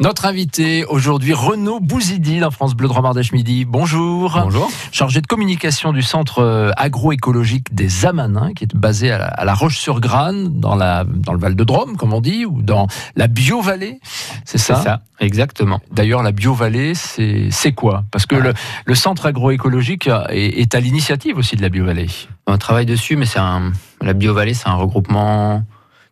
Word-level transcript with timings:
Notre 0.00 0.26
invité 0.26 0.84
aujourd'hui, 0.86 1.32
Renaud 1.34 1.78
Bouzidi 1.78 2.40
dans 2.40 2.50
France 2.50 2.74
Bleu 2.74 2.88
Dromardèche 2.88 3.30
Midi. 3.32 3.64
Bonjour. 3.64 4.40
Bonjour. 4.42 4.68
Chargé 4.90 5.20
de 5.20 5.26
communication 5.28 5.92
du 5.92 6.02
centre 6.02 6.40
euh, 6.40 6.72
agroécologique 6.76 7.72
des 7.72 8.04
Amanins, 8.04 8.52
qui 8.54 8.64
est 8.64 8.74
basé 8.74 9.12
à 9.12 9.18
la, 9.18 9.26
à 9.26 9.44
la 9.44 9.54
Roche-sur-Grane, 9.54 10.58
dans, 10.58 10.74
la, 10.74 11.04
dans 11.04 11.32
le 11.32 11.38
Val 11.38 11.54
de 11.54 11.62
Drôme, 11.62 11.96
comme 11.96 12.12
on 12.12 12.20
dit, 12.20 12.44
ou 12.44 12.60
dans 12.60 12.88
la 13.14 13.28
Bio-Vallée. 13.28 14.00
C'est 14.44 14.58
ça, 14.58 14.76
C'est 14.76 14.82
ça, 14.82 15.00
exactement. 15.20 15.80
D'ailleurs, 15.92 16.24
la 16.24 16.32
Bio-Vallée, 16.32 16.94
c'est 16.94 17.72
quoi? 17.72 18.04
Parce 18.10 18.26
que 18.26 18.34
Ouais. 18.34 18.42
le, 18.42 18.54
le 18.86 18.94
centre 18.96 19.26
agroécologique 19.26 20.08
est, 20.30 20.60
est 20.60 20.74
à 20.74 20.80
l'initiative 20.80 21.38
aussi 21.38 21.54
de 21.54 21.62
la 21.62 21.68
Bio-Vallée. 21.68 22.08
On 22.48 22.58
travaille 22.58 22.84
dessus, 22.86 23.14
mais 23.16 23.26
c'est 23.26 23.38
un, 23.38 23.72
la 24.02 24.12
BioVallée, 24.12 24.54
c'est 24.54 24.68
un 24.68 24.74
regroupement 24.74 25.62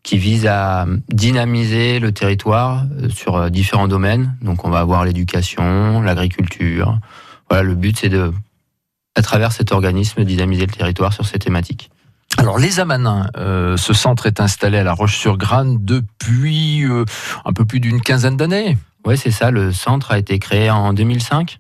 qui 0.03 0.19
vise 0.19 0.47
à 0.47 0.87
dynamiser 1.09 2.01
le 2.01 2.13
territoire 2.13 2.85
euh, 3.01 3.09
sur 3.09 3.37
euh, 3.37 3.51
différents 3.51 3.89
domaines. 3.89 4.37
Donc, 4.43 4.65
on 4.65 4.71
va 4.71 4.81
avoir 4.81 5.05
l'éducation, 5.05 6.01
l'agriculture. 6.01 6.99
Voilà, 7.49 7.63
le 7.63 7.75
but, 7.75 7.99
c'est 7.99 8.09
de, 8.09 8.33
à 9.15 9.23
travers 9.23 9.53
cet 9.53 9.73
organisme, 9.73 10.25
dynamiser 10.25 10.67
le 10.67 10.73
territoire 10.73 11.13
sur 11.13 11.27
ces 11.27 11.39
thématiques. 11.39 11.91
Alors, 12.39 12.59
les 12.59 12.81
Amanins, 12.81 13.29
euh, 13.37 13.77
ce 13.77 13.93
centre 13.93 14.27
est 14.27 14.41
installé 14.41 14.79
à 14.79 14.85
la 14.85 14.95
Roche-sur-Grane 14.95 15.79
depuis 15.81 16.85
euh, 16.85 17.05
un 17.45 17.53
peu 17.53 17.65
plus 17.65 17.79
d'une 17.79 18.01
quinzaine 18.01 18.37
d'années. 18.37 18.79
Oui, 19.05 19.19
c'est 19.19 19.31
ça. 19.31 19.51
Le 19.51 19.73
centre 19.73 20.13
a 20.13 20.19
été 20.19 20.39
créé 20.39 20.71
en 20.71 20.93
2005 20.93 21.59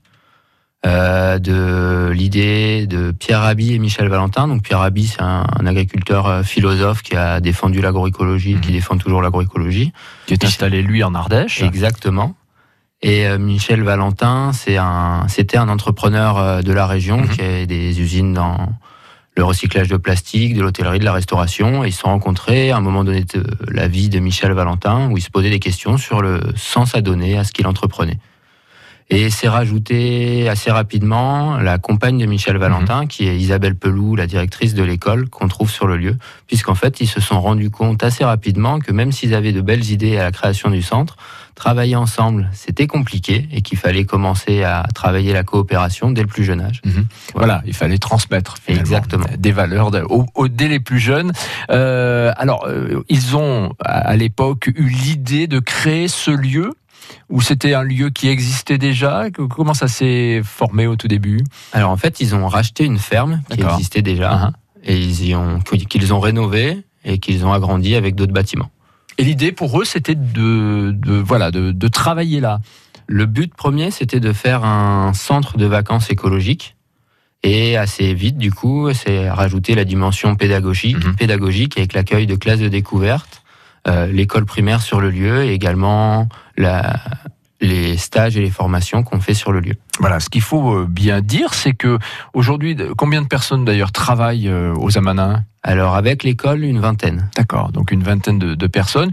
euh, 0.84 1.38
de 1.38 2.10
l'idée 2.12 2.86
de 2.86 3.12
Pierre 3.12 3.40
Rabhi 3.42 3.74
et 3.74 3.78
Michel 3.78 4.08
Valentin. 4.08 4.48
Donc 4.48 4.62
Pierre 4.62 4.80
Rabhi, 4.80 5.06
c'est 5.06 5.22
un, 5.22 5.44
un 5.58 5.66
agriculteur 5.66 6.26
euh, 6.26 6.42
philosophe 6.42 7.02
qui 7.02 7.14
a 7.16 7.40
défendu 7.40 7.80
l'agroécologie, 7.80 8.56
qui 8.60 8.68
Mhm. 8.68 8.74
défend 8.74 8.96
toujours 8.98 9.22
l'agroécologie. 9.22 9.92
qui 10.26 10.34
est 10.34 10.44
installé 10.44 10.82
lui 10.82 11.02
en 11.04 11.14
Ardèche. 11.14 11.62
Exactement. 11.62 12.34
Et 13.02 13.26
euh, 13.26 13.38
Michel 13.38 13.82
Valentin, 13.82 14.52
c'est 14.52 14.76
un, 14.76 15.26
c'était 15.28 15.56
un 15.56 15.68
entrepreneur 15.68 16.62
de 16.62 16.72
la 16.72 16.86
région 16.86 17.18
Mhm. 17.18 17.28
qui 17.28 17.40
a 17.42 17.66
des 17.66 18.00
usines 18.00 18.32
dans 18.32 18.56
le 19.36 19.44
recyclage 19.44 19.88
de 19.88 19.96
plastique, 19.96 20.54
de 20.54 20.60
l'hôtellerie, 20.62 20.98
de 20.98 21.04
la 21.04 21.12
restauration. 21.12 21.84
Et 21.84 21.88
ils 21.88 21.92
se 21.92 22.00
sont 22.00 22.08
rencontrés 22.08 22.70
à 22.70 22.76
un 22.76 22.80
moment 22.80 23.02
donné 23.02 23.22
de 23.24 23.44
la 23.68 23.88
vie 23.88 24.08
de 24.08 24.18
Michel 24.18 24.52
Valentin 24.52 25.08
où 25.10 25.16
ils 25.16 25.22
se 25.22 25.30
posaient 25.30 25.48
des 25.50 25.58
questions 25.60 25.96
sur 25.96 26.20
le 26.22 26.40
sens 26.56 26.94
à 26.94 27.00
donner 27.00 27.38
à 27.38 27.44
ce 27.44 27.52
qu'il 27.52 27.66
entreprenait. 27.66 28.18
Et 29.14 29.28
c'est 29.28 29.48
rajouté 29.48 30.48
assez 30.48 30.70
rapidement 30.70 31.58
la 31.58 31.76
compagne 31.76 32.16
de 32.18 32.24
Michel 32.24 32.56
Valentin, 32.56 33.06
qui 33.06 33.28
est 33.28 33.36
Isabelle 33.36 33.74
Peloux, 33.74 34.16
la 34.16 34.26
directrice 34.26 34.72
de 34.72 34.82
l'école 34.82 35.28
qu'on 35.28 35.48
trouve 35.48 35.70
sur 35.70 35.86
le 35.86 35.98
lieu, 35.98 36.16
puisqu'en 36.46 36.74
fait, 36.74 37.00
ils 37.02 37.06
se 37.06 37.20
sont 37.20 37.38
rendus 37.38 37.68
compte 37.68 38.02
assez 38.02 38.24
rapidement 38.24 38.78
que 38.78 38.90
même 38.90 39.12
s'ils 39.12 39.34
avaient 39.34 39.52
de 39.52 39.60
belles 39.60 39.90
idées 39.90 40.16
à 40.16 40.22
la 40.24 40.32
création 40.32 40.70
du 40.70 40.80
centre, 40.80 41.16
travailler 41.54 41.94
ensemble, 41.94 42.48
c'était 42.54 42.86
compliqué 42.86 43.46
et 43.52 43.60
qu'il 43.60 43.76
fallait 43.76 44.04
commencer 44.06 44.62
à 44.62 44.86
travailler 44.94 45.34
la 45.34 45.42
coopération 45.44 46.10
dès 46.10 46.22
le 46.22 46.26
plus 46.26 46.44
jeune 46.44 46.62
âge. 46.62 46.80
Mhm. 46.86 47.04
Voilà, 47.34 47.62
il 47.66 47.74
fallait 47.74 47.98
transmettre 47.98 48.56
finalement, 48.64 48.80
Exactement. 48.80 49.26
des 49.36 49.52
valeurs 49.52 49.90
de- 49.90 50.00
au, 50.08 50.24
au- 50.34 50.48
dès 50.48 50.68
les 50.68 50.80
plus 50.80 50.98
jeunes. 50.98 51.32
Euh, 51.70 52.32
alors, 52.38 52.64
euh, 52.66 53.04
ils 53.10 53.36
ont 53.36 53.74
à 53.84 54.16
l'époque 54.16 54.68
eu 54.74 54.88
l'idée 54.88 55.46
de 55.46 55.58
créer 55.58 56.08
ce 56.08 56.30
lieu 56.30 56.72
ou 57.30 57.40
c'était 57.40 57.74
un 57.74 57.82
lieu 57.82 58.10
qui 58.10 58.28
existait 58.28 58.78
déjà? 58.78 59.26
Comment 59.30 59.74
ça 59.74 59.88
s'est 59.88 60.42
formé 60.44 60.86
au 60.86 60.96
tout 60.96 61.08
début? 61.08 61.40
Alors 61.72 61.90
en 61.90 61.96
fait, 61.96 62.20
ils 62.20 62.34
ont 62.34 62.46
racheté 62.48 62.84
une 62.84 62.98
ferme 62.98 63.42
qui 63.50 63.60
existait 63.62 64.02
déjà 64.02 64.30
ah. 64.32 64.52
et 64.84 64.96
ils 64.96 65.26
y 65.28 65.34
ont, 65.34 65.60
qu'ils 65.60 66.12
ont 66.14 66.20
rénové 66.20 66.82
et 67.04 67.18
qu'ils 67.18 67.44
ont 67.46 67.52
agrandi 67.52 67.94
avec 67.94 68.14
d'autres 68.14 68.32
bâtiments. 68.32 68.70
Et 69.18 69.24
l'idée 69.24 69.52
pour 69.52 69.80
eux, 69.80 69.84
c'était 69.84 70.14
de, 70.14 70.92
de- 70.92 71.14
voilà 71.20 71.50
de, 71.50 71.72
de 71.72 71.88
travailler 71.88 72.40
là. 72.40 72.60
Le 73.08 73.26
but 73.26 73.52
premier, 73.54 73.90
c'était 73.90 74.20
de 74.20 74.32
faire 74.32 74.64
un 74.64 75.12
centre 75.12 75.58
de 75.58 75.66
vacances 75.66 76.10
écologique. 76.10 76.76
Et 77.42 77.76
assez 77.76 78.14
vite, 78.14 78.38
du 78.38 78.52
coup, 78.52 78.92
c'est 78.94 79.28
rajouter 79.28 79.74
la 79.74 79.84
dimension 79.84 80.36
pédagogique, 80.36 81.04
Mhm. 81.04 81.16
pédagogique 81.16 81.76
avec 81.76 81.92
l'accueil 81.92 82.26
de 82.28 82.36
classes 82.36 82.60
de 82.60 82.68
découverte, 82.68 83.41
l'école 83.86 84.44
primaire 84.44 84.80
sur 84.80 85.00
le 85.00 85.10
lieu 85.10 85.44
et 85.44 85.52
également 85.52 86.28
la, 86.56 87.00
les 87.60 87.96
stages 87.96 88.36
et 88.36 88.40
les 88.40 88.50
formations 88.50 89.02
qu'on 89.02 89.20
fait 89.20 89.34
sur 89.34 89.52
le 89.52 89.60
lieu. 89.60 89.74
Voilà, 90.00 90.20
ce 90.20 90.28
qu'il 90.28 90.42
faut 90.42 90.74
euh, 90.74 90.86
bien 90.88 91.20
dire, 91.20 91.54
c'est 91.54 91.74
que 91.74 91.98
aujourd'hui, 92.34 92.76
combien 92.96 93.22
de 93.22 93.28
personnes 93.28 93.64
d'ailleurs 93.64 93.92
travaillent 93.92 94.48
euh, 94.48 94.74
aux 94.74 94.98
Amanins? 94.98 95.44
Alors 95.62 95.94
avec 95.94 96.24
l'école, 96.24 96.64
une 96.64 96.80
vingtaine. 96.80 97.30
D'accord, 97.36 97.70
donc 97.70 97.92
une 97.92 98.02
vingtaine 98.02 98.38
de, 98.38 98.54
de 98.54 98.66
personnes. 98.66 99.10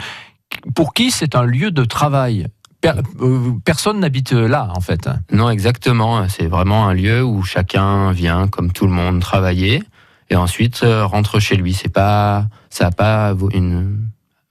Pour 0.74 0.94
qui 0.94 1.12
c'est 1.12 1.36
un 1.36 1.44
lieu 1.44 1.70
de 1.72 1.86
travail? 1.86 2.48
Per- 2.82 2.94
euh, 3.22 3.52
Personne 3.64 4.00
n'habite 4.00 4.32
là, 4.32 4.70
en 4.76 4.82
fait. 4.82 5.08
Non, 5.32 5.50
exactement. 5.50 6.28
C'est 6.28 6.48
vraiment 6.48 6.88
un 6.88 6.94
lieu 6.94 7.24
où 7.24 7.44
chacun 7.44 8.12
vient, 8.12 8.48
comme 8.48 8.72
tout 8.72 8.86
le 8.86 8.94
monde, 8.94 9.20
travailler 9.20 9.84
et 10.32 10.36
ensuite 10.36 10.82
euh, 10.84 11.06
rentre 11.06 11.40
chez 11.40 11.56
lui. 11.56 11.74
C'est 11.74 11.94
pas, 11.94 12.48
ça 12.70 12.86
n'a 12.86 12.92
pas 12.92 13.36
une 13.54 14.08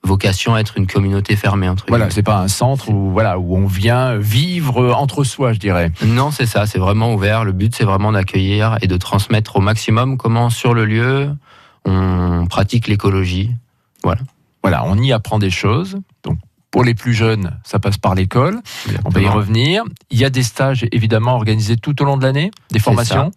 vocation 0.08 0.54
à 0.54 0.60
être 0.60 0.76
une 0.76 0.86
communauté 0.86 1.36
fermée 1.36 1.68
entre 1.68 1.84
Voilà, 1.88 2.10
c'est 2.10 2.24
pas 2.24 2.38
un 2.38 2.48
centre 2.48 2.88
où 2.88 3.12
voilà 3.12 3.38
où 3.38 3.56
on 3.56 3.66
vient 3.66 4.16
vivre 4.16 4.94
entre 4.94 5.22
soi, 5.22 5.52
je 5.52 5.60
dirais. 5.60 5.92
Non, 6.04 6.32
c'est 6.32 6.46
ça. 6.46 6.66
C'est 6.66 6.78
vraiment 6.78 7.14
ouvert. 7.14 7.44
Le 7.44 7.52
but, 7.52 7.74
c'est 7.74 7.84
vraiment 7.84 8.10
d'accueillir 8.10 8.78
et 8.82 8.88
de 8.88 8.96
transmettre 8.96 9.56
au 9.56 9.60
maximum 9.60 10.16
comment 10.16 10.50
sur 10.50 10.74
le 10.74 10.84
lieu 10.84 11.30
on 11.84 12.46
pratique 12.48 12.88
l'écologie. 12.88 13.50
Voilà, 14.62 14.84
on 14.84 14.98
y 14.98 15.12
apprend 15.12 15.38
des 15.38 15.50
choses. 15.50 15.98
Donc 16.24 16.38
pour 16.70 16.84
les 16.84 16.94
plus 16.94 17.14
jeunes, 17.14 17.58
ça 17.64 17.78
passe 17.78 17.96
par 17.96 18.14
l'école. 18.14 18.60
On 19.04 19.08
va 19.08 19.20
y 19.20 19.28
revenir. 19.28 19.84
Il 20.10 20.18
y 20.18 20.24
a 20.24 20.30
des 20.30 20.42
stages 20.42 20.86
évidemment 20.92 21.34
organisés 21.34 21.76
tout 21.76 22.02
au 22.02 22.04
long 22.04 22.16
de 22.16 22.24
l'année, 22.24 22.50
des 22.70 22.78
formations. 22.78 23.30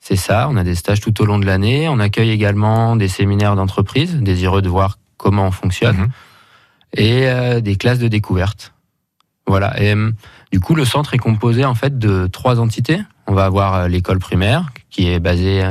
C'est 0.00 0.16
ça, 0.16 0.48
on 0.50 0.56
a 0.56 0.64
des 0.64 0.74
stages 0.74 1.00
tout 1.00 1.20
au 1.20 1.26
long 1.26 1.38
de 1.38 1.44
l'année. 1.44 1.88
On 1.88 1.98
accueille 1.98 2.30
également 2.30 2.96
des 2.96 3.08
séminaires 3.08 3.56
d'entreprise, 3.56 4.16
désireux 4.16 4.62
de 4.62 4.68
voir 4.68 4.96
comment 5.20 5.46
on 5.46 5.50
fonctionne, 5.50 5.96
Mhm. 5.96 6.08
et 6.96 7.28
euh, 7.28 7.60
des 7.60 7.76
classes 7.76 7.98
de 7.98 8.08
découverte. 8.08 8.72
Voilà. 9.46 9.80
Et 9.82 9.94
euh, 9.94 10.10
du 10.52 10.60
coup, 10.60 10.74
le 10.74 10.84
centre 10.84 11.14
est 11.14 11.18
composé 11.18 11.64
en 11.64 11.74
fait 11.74 11.98
de 11.98 12.26
trois 12.26 12.58
entités. 12.60 13.00
On 13.26 13.34
va 13.34 13.44
avoir 13.44 13.74
euh, 13.74 13.88
l'école 13.88 14.18
primaire, 14.18 14.70
qui 14.90 15.08
est 15.08 15.20
basée, 15.20 15.62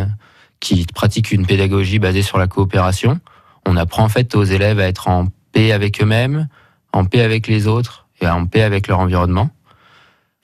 qui 0.59 0.85
pratique 0.93 1.31
une 1.31 1.45
pédagogie 1.45 1.99
basée 1.99 2.21
sur 2.21 2.37
la 2.37 2.47
coopération. 2.47 3.19
On 3.65 3.75
apprend 3.77 4.03
en 4.03 4.09
fait 4.09 4.35
aux 4.35 4.43
élèves 4.43 4.79
à 4.79 4.87
être 4.87 5.07
en 5.07 5.27
paix 5.51 5.71
avec 5.71 6.01
eux-mêmes, 6.01 6.47
en 6.93 7.05
paix 7.05 7.21
avec 7.21 7.47
les 7.47 7.67
autres 7.67 8.07
et 8.21 8.27
en 8.27 8.45
paix 8.45 8.63
avec 8.63 8.87
leur 8.87 8.99
environnement, 8.99 9.49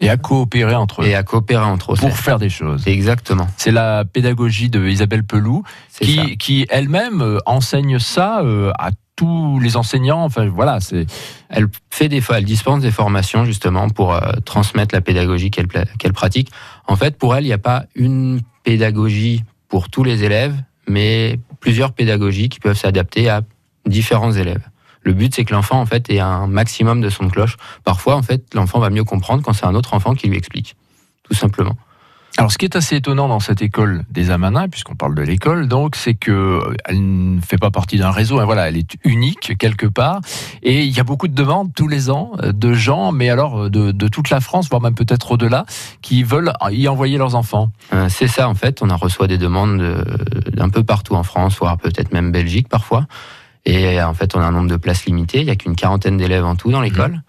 Et 0.02 0.10
à 0.10 0.18
coopérer 0.18 0.76
entre 0.76 1.04
eux 1.04 1.06
et 1.06 1.16
à 1.16 1.24
coopérer 1.24 1.64
entre 1.64 1.94
eux. 1.94 1.96
pour 1.96 2.18
faire 2.18 2.38
des 2.38 2.50
choses. 2.50 2.86
Exactement. 2.86 3.48
C'est 3.58 3.72
la 3.72 4.04
pédagogie 4.04 4.70
de 4.70 4.86
Isabelle 4.86 5.24
Peloux 5.24 5.64
qui, 6.02 6.38
qui 6.38 6.66
elle-même 6.70 7.22
euh, 7.22 7.38
enseigne 7.46 7.98
ça 8.00 8.42
euh, 8.42 8.72
à 8.78 8.92
tous 9.16 9.60
les 9.60 9.78
enseignants. 9.78 10.24
Enfin 10.24 10.48
voilà, 10.48 10.82
c'est 10.82 11.06
Elle 11.50 11.68
fait 11.90 12.10
des, 12.10 12.22
elle 12.30 12.44
dispense 12.44 12.82
des 12.82 12.92
formations 12.92 13.46
justement 13.46 13.90
pour 13.90 14.14
euh, 14.14 14.20
transmettre 14.44 14.94
la 14.94 15.02
pédagogie 15.02 15.50
qu'elle 15.50 16.14
pratique. 16.14 16.52
En 16.88 16.98
fait, 16.98 17.18
pour 17.18 17.34
elle, 17.36 17.46
il 17.46 17.48
n'y 17.48 17.54
a 17.54 17.58
pas 17.58 17.86
une 17.96 18.42
pédagogie 18.64 19.44
pour 19.70 19.90
tous 19.90 20.04
les 20.04 20.24
élèves, 20.26 20.56
mais 20.88 21.40
plusieurs 21.62 21.94
pédagogies 21.94 22.50
qui 22.50 22.60
peuvent 22.60 22.78
s'adapter 22.78 23.30
à 23.30 23.42
différents 23.86 24.34
élèves. 24.34 24.68
Le 25.06 25.14
but, 25.14 25.34
c'est 25.34 25.46
que 25.46 25.54
l'enfant, 25.54 25.80
en 25.80 25.86
fait, 25.86 26.10
ait 26.10 26.20
un 26.20 26.48
maximum 26.48 27.00
de 27.00 27.10
son 27.10 27.26
de 27.26 27.30
cloche. 27.32 27.56
Parfois, 27.84 28.16
en 28.16 28.24
fait, 28.24 28.44
l'enfant 28.56 28.80
va 28.80 28.90
mieux 28.90 29.04
comprendre 29.04 29.44
quand 29.44 29.54
c'est 29.54 29.66
un 29.68 29.76
autre 29.76 29.94
enfant 29.94 30.16
qui 30.16 30.28
lui 30.28 30.36
explique, 30.38 30.76
tout 31.24 31.36
simplement. 31.36 31.78
Alors, 32.38 32.52
ce 32.52 32.58
qui 32.58 32.66
est 32.66 32.76
assez 32.76 32.98
étonnant 32.98 33.30
dans 33.30 33.40
cette 33.40 33.62
école 33.62 34.04
des 34.10 34.30
Amanins, 34.30 34.68
puisqu'on 34.68 34.96
parle 34.96 35.16
de 35.16 35.22
l'école, 35.22 35.70
donc, 35.70 35.96
c'est 35.96 36.16
que 36.16 36.60
elle 36.84 37.36
ne 37.36 37.40
fait 37.40 37.58
pas 37.58 37.72
partie 37.72 37.98
d'un 37.98 38.12
réseau. 38.12 38.40
hein, 38.42 38.46
voilà, 38.46 38.68
elle 38.68 38.76
est 38.76 38.98
unique 39.06 39.58
quelque 39.58 39.86
part, 39.86 40.20
et 40.62 40.84
il 40.84 40.92
y 40.92 41.00
a 41.00 41.06
beaucoup 41.06 41.30
de 41.30 41.34
demandes 41.34 41.72
tous 41.74 41.88
les 41.88 42.10
ans 42.10 42.32
euh, 42.44 42.52
de 42.52 42.74
gens, 42.74 43.14
mais 43.14 43.30
alors 43.30 43.66
euh, 43.66 43.70
de, 43.70 43.92
de 43.94 44.08
toute 44.10 44.30
la 44.32 44.42
France, 44.42 44.68
voire 44.70 44.82
même 44.82 44.96
peut-être 44.96 45.32
au-delà, 45.32 45.66
qui 46.02 46.24
veulent 46.24 46.52
y 46.72 46.90
envoyer 46.90 47.18
leurs 47.18 47.36
enfants. 47.36 47.72
Euh, 47.94 48.10
c'est 48.10 48.28
ça, 48.28 48.50
en 48.50 48.56
fait. 48.56 48.82
On 48.82 48.90
a 48.90 48.96
reçu 48.96 49.26
des 49.28 49.38
demandes 49.38 49.78
de- 49.80 50.50
d'un 50.50 50.68
peu 50.68 50.84
partout 50.84 51.14
en 51.16 51.24
France, 51.24 51.56
voire 51.60 51.78
peut-être 51.78 52.12
même 52.12 52.34
Belgique 52.34 52.68
parfois. 52.68 53.06
Et 53.66 54.02
en 54.02 54.14
fait, 54.14 54.36
on 54.36 54.40
a 54.42 54.46
un 54.46 54.52
nombre 54.52 54.70
de 54.70 54.76
places 54.78 55.06
limité. 55.06 55.40
Il 55.40 55.46
n'y 55.46 55.52
a 55.52 55.56
qu'une 55.56 55.76
quarantaine 55.76 56.18
d'élèves 56.18 56.46
en 56.46 56.56
tout 56.56 56.72
dans 56.72 56.82
l'école. 56.82 57.22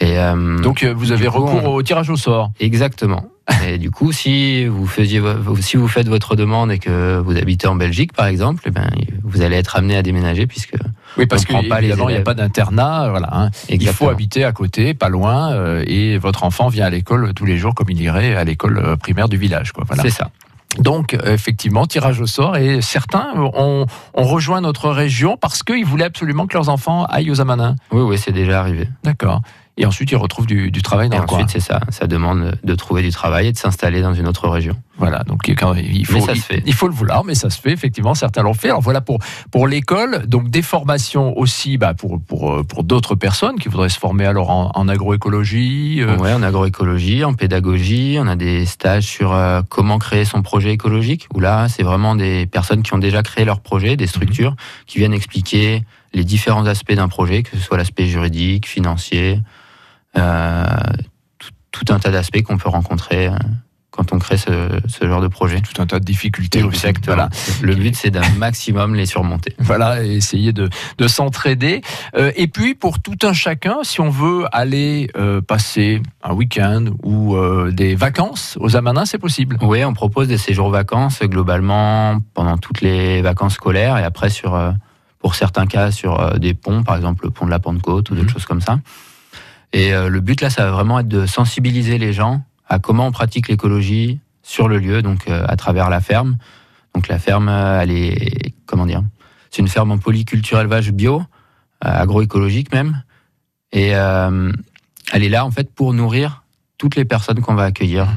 Et 0.00 0.18
euh, 0.18 0.58
Donc, 0.60 0.82
euh, 0.84 0.94
vous 0.96 1.12
avez 1.12 1.26
coup, 1.26 1.40
recours 1.44 1.64
on- 1.64 1.74
au 1.74 1.82
tirage 1.82 2.08
au 2.08 2.16
sort. 2.16 2.52
Exactement. 2.60 3.26
Et 3.66 3.78
du 3.78 3.90
coup, 3.90 4.12
si 4.12 4.66
vous 4.66 4.86
faisiez, 4.86 5.20
si 5.60 5.76
vous 5.76 5.88
faites 5.88 6.06
votre 6.08 6.36
demande 6.36 6.70
et 6.70 6.78
que 6.78 7.18
vous 7.18 7.36
habitez 7.36 7.66
en 7.66 7.74
Belgique, 7.74 8.12
par 8.12 8.26
exemple, 8.26 8.62
eh 8.66 8.70
ben, 8.70 8.88
vous 9.24 9.40
allez 9.42 9.56
être 9.56 9.74
amené 9.76 9.96
à 9.96 10.02
déménager 10.02 10.46
puisque 10.46 10.74
Oui, 11.16 11.26
parce 11.26 11.42
On 11.48 11.52
prend 11.54 11.62
que 11.62 11.68
pas 11.68 11.80
les 11.80 11.88
évidemment, 11.88 12.10
il 12.10 12.14
n'y 12.14 12.18
a 12.18 12.22
pas 12.22 12.34
d'internat. 12.34 13.08
Voilà, 13.08 13.28
hein. 13.32 13.50
Il 13.70 13.88
faut 13.88 14.08
habiter 14.10 14.44
à 14.44 14.52
côté, 14.52 14.92
pas 14.94 15.08
loin, 15.08 15.50
euh, 15.52 15.82
et 15.86 16.18
votre 16.18 16.44
enfant 16.44 16.68
vient 16.68 16.84
à 16.86 16.90
l'école 16.90 17.32
tous 17.34 17.46
les 17.46 17.56
jours 17.56 17.74
comme 17.74 17.88
il 17.90 18.00
irait 18.00 18.36
à 18.36 18.44
l'école 18.44 18.78
euh, 18.78 18.96
primaire 18.96 19.28
du 19.30 19.38
village. 19.38 19.72
Voilà. 19.86 20.02
c'est 20.02 20.10
ça. 20.10 20.30
Donc, 20.78 21.16
effectivement, 21.24 21.86
tirage 21.86 22.20
au 22.20 22.26
sort, 22.26 22.56
et 22.56 22.82
certains 22.82 23.32
ont, 23.36 23.86
ont 24.14 24.24
rejoint 24.24 24.60
notre 24.60 24.90
région 24.90 25.36
parce 25.36 25.62
qu'ils 25.62 25.84
voulaient 25.84 26.04
absolument 26.04 26.46
que 26.46 26.54
leurs 26.54 26.68
enfants 26.68 27.04
aillent 27.06 27.30
aux 27.30 27.40
Amanins. 27.40 27.74
Oui, 27.90 28.02
oui, 28.02 28.18
c'est 28.18 28.32
déjà 28.32 28.60
arrivé. 28.60 28.88
D'accord. 29.02 29.40
Et 29.80 29.86
ensuite, 29.86 30.10
ils 30.10 30.16
retrouvent 30.16 30.46
du, 30.46 30.70
travail 30.82 31.08
dans 31.08 31.18
et 31.18 31.20
le 31.20 31.32
ensuite, 31.32 31.50
c'est 31.50 31.60
ça. 31.60 31.80
Ça 31.90 32.08
demande 32.08 32.58
de 32.64 32.74
trouver 32.74 33.00
du 33.00 33.10
travail 33.10 33.46
et 33.46 33.52
de 33.52 33.56
s'installer 33.56 34.02
dans 34.02 34.12
une 34.12 34.26
autre 34.26 34.48
région. 34.48 34.74
Voilà, 34.96 35.22
donc 35.22 35.46
il 35.46 35.56
faut, 35.56 35.72
il, 35.76 36.74
faut 36.74 36.88
le 36.88 36.92
vouloir, 36.92 37.24
mais 37.24 37.36
ça 37.36 37.50
se 37.50 37.60
fait, 37.60 37.70
effectivement, 37.70 38.14
certains 38.14 38.42
l'ont 38.42 38.54
fait. 38.54 38.70
Alors 38.70 38.80
voilà 38.80 39.00
pour, 39.00 39.20
pour 39.52 39.68
l'école, 39.68 40.26
donc 40.26 40.50
des 40.50 40.62
formations 40.62 41.38
aussi 41.38 41.78
bah, 41.78 41.94
pour, 41.94 42.20
pour, 42.20 42.66
pour 42.66 42.82
d'autres 42.82 43.14
personnes 43.14 43.60
qui 43.60 43.68
voudraient 43.68 43.88
se 43.88 43.98
former 44.00 44.26
alors 44.26 44.50
en, 44.50 44.88
agroécologie. 44.88 45.98
Euh. 46.00 46.16
Oui, 46.18 46.32
en 46.32 46.42
agroécologie, 46.42 47.22
en 47.22 47.34
pédagogie, 47.34 48.18
on 48.20 48.26
a 48.26 48.34
des 48.34 48.66
stages 48.66 49.04
sur 49.04 49.32
euh, 49.32 49.62
comment 49.68 49.98
créer 49.98 50.24
son 50.24 50.42
projet 50.42 50.72
écologique, 50.72 51.28
où 51.32 51.38
là, 51.38 51.68
c'est 51.68 51.84
vraiment 51.84 52.16
des 52.16 52.46
personnes 52.46 52.82
qui 52.82 52.92
ont 52.94 52.98
déjà 52.98 53.22
créé 53.22 53.44
leur 53.44 53.60
projet, 53.60 53.96
des 53.96 54.08
structures, 54.08 54.56
qui 54.86 54.98
viennent 54.98 55.14
expliquer 55.14 55.84
les 56.12 56.24
différents 56.24 56.66
aspects 56.66 56.94
d'un 56.94 57.08
projet, 57.08 57.44
que 57.44 57.50
ce 57.56 57.62
soit 57.62 57.76
l'aspect 57.76 58.06
juridique, 58.06 58.66
financier, 58.66 59.40
euh, 60.16 60.64
tout, 61.70 61.92
un 61.92 61.98
tas 61.98 62.10
d'aspects 62.10 62.42
qu'on 62.42 62.58
peut 62.58 62.68
rencontrer 62.68 63.28
euh, 63.28 63.36
quand 63.90 64.12
on 64.12 64.18
crée 64.18 64.36
ce, 64.36 64.80
genre 65.00 65.20
de 65.20 65.28
projet. 65.28 65.60
Tout 65.60 65.80
un 65.80 65.86
tas 65.86 65.98
de 65.98 66.04
difficultés 66.04 66.62
aussi. 66.62 66.86
Voilà. 67.04 67.28
Le 67.62 67.74
but, 67.74 67.94
c'est 67.96 68.10
d'un 68.10 68.28
maximum 68.38 68.94
les 68.94 69.06
surmonter. 69.06 69.54
Voilà, 69.58 70.04
et 70.04 70.16
essayer 70.16 70.52
de, 70.52 70.68
s'entraider. 71.06 71.82
Euh, 72.16 72.32
et 72.36 72.46
puis, 72.48 72.74
pour 72.74 73.00
tout 73.00 73.16
un 73.22 73.32
chacun, 73.32 73.78
si 73.82 74.00
on 74.00 74.10
veut 74.10 74.44
aller 74.52 75.10
passer 75.46 76.02
un 76.22 76.32
week-end 76.32 76.86
ou 77.02 77.36
des 77.70 77.94
vacances 77.94 78.56
aux 78.60 78.76
Amanins, 78.76 79.04
c'est 79.04 79.18
possible. 79.18 79.58
Oui, 79.62 79.84
on 79.84 79.94
propose 79.94 80.28
des 80.28 80.38
séjours 80.38 80.70
vacances 80.70 81.20
globalement 81.22 82.20
pendant 82.34 82.56
toutes 82.56 82.80
les 82.80 83.22
vacances 83.22 83.54
scolaires 83.54 83.98
et 83.98 84.04
après 84.04 84.30
sur, 84.30 84.74
pour 85.18 85.34
certains 85.34 85.66
cas 85.66 85.90
sur 85.90 86.38
des 86.38 86.54
ponts, 86.54 86.82
par 86.82 86.96
exemple 86.96 87.24
le 87.24 87.30
pont 87.30 87.46
de 87.46 87.50
la 87.50 87.58
Pentecôte 87.58 88.10
ou 88.10 88.14
d'autres 88.14 88.26
mhm. 88.26 88.32
choses 88.32 88.46
comme 88.46 88.60
ça. 88.60 88.78
Et 89.72 89.92
euh, 89.92 90.08
le 90.08 90.20
but 90.20 90.40
là, 90.40 90.50
ça 90.50 90.64
va 90.64 90.70
vraiment 90.72 90.98
être 91.00 91.08
de 91.08 91.26
sensibiliser 91.26 91.98
les 91.98 92.12
gens 92.12 92.42
à 92.68 92.78
comment 92.78 93.06
on 93.06 93.12
pratique 93.12 93.48
l'écologie 93.48 94.20
sur 94.42 94.68
le 94.68 94.78
lieu, 94.78 95.02
donc 95.02 95.28
euh, 95.28 95.44
à 95.46 95.56
travers 95.56 95.90
la 95.90 96.00
ferme. 96.00 96.36
Donc 96.94 97.08
la 97.08 97.18
ferme, 97.18 97.48
euh, 97.48 97.80
elle 97.80 97.90
est 97.90 98.54
comment 98.66 98.86
dire 98.86 99.02
C'est 99.50 99.62
une 99.62 99.68
ferme 99.68 99.92
en 99.92 99.98
polyculture 99.98 100.60
élevage 100.60 100.92
bio, 100.92 101.22
agroécologique 101.80 102.72
même, 102.72 103.02
et 103.70 103.90
elle 103.90 104.52
est 105.12 105.28
là 105.28 105.46
en 105.46 105.50
fait 105.52 105.72
pour 105.72 105.94
nourrir 105.94 106.42
toutes 106.76 106.96
les 106.96 107.04
personnes 107.04 107.40
qu'on 107.40 107.54
va 107.54 107.64
accueillir 107.64 108.08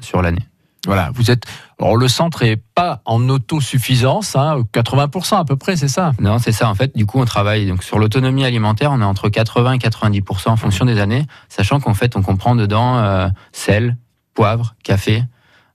sur 0.00 0.20
l'année. 0.20 0.46
Voilà, 0.86 1.10
vous 1.14 1.30
êtes. 1.30 1.44
Alors 1.80 1.96
le 1.96 2.08
centre 2.08 2.42
est 2.42 2.62
pas 2.74 3.02
en 3.04 3.28
autosuffisance, 3.28 4.36
hein, 4.36 4.62
80% 4.72 5.38
à 5.38 5.44
peu 5.44 5.56
près, 5.56 5.76
c'est 5.76 5.88
ça? 5.88 6.12
Non, 6.20 6.38
c'est 6.38 6.52
ça. 6.52 6.68
En 6.68 6.74
fait, 6.74 6.96
du 6.96 7.06
coup, 7.06 7.18
on 7.20 7.24
travaille 7.24 7.66
donc 7.66 7.82
sur 7.82 7.98
l'autonomie 7.98 8.44
alimentaire. 8.44 8.92
On 8.92 9.00
est 9.00 9.04
entre 9.04 9.28
80 9.28 9.72
et 9.72 9.78
90% 9.78 10.50
en 10.50 10.56
fonction 10.56 10.84
des 10.84 11.00
années, 11.00 11.26
sachant 11.48 11.80
qu'en 11.80 11.94
fait, 11.94 12.16
on 12.16 12.22
comprend 12.22 12.54
dedans 12.54 12.98
euh, 12.98 13.28
sel, 13.52 13.96
poivre, 14.34 14.74
café. 14.82 15.24